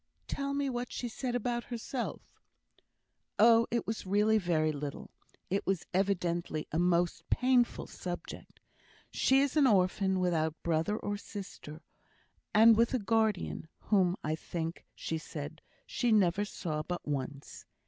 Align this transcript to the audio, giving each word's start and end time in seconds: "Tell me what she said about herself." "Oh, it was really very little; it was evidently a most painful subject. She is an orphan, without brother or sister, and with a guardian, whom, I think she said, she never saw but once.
"Tell 0.27 0.55
me 0.55 0.67
what 0.67 0.91
she 0.91 1.07
said 1.07 1.35
about 1.35 1.65
herself." 1.65 2.23
"Oh, 3.37 3.67
it 3.69 3.85
was 3.85 4.03
really 4.03 4.39
very 4.39 4.71
little; 4.71 5.11
it 5.51 5.63
was 5.67 5.85
evidently 5.93 6.67
a 6.71 6.79
most 6.79 7.29
painful 7.29 7.85
subject. 7.85 8.59
She 9.11 9.41
is 9.41 9.55
an 9.55 9.67
orphan, 9.67 10.19
without 10.19 10.55
brother 10.63 10.97
or 10.97 11.17
sister, 11.17 11.83
and 12.51 12.75
with 12.75 12.95
a 12.95 12.97
guardian, 12.99 13.67
whom, 13.79 14.17
I 14.23 14.33
think 14.33 14.83
she 14.95 15.19
said, 15.19 15.61
she 15.85 16.11
never 16.11 16.45
saw 16.45 16.81
but 16.81 17.07
once. 17.07 17.63